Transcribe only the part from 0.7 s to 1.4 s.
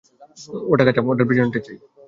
ওটা কাঁচা, ওটার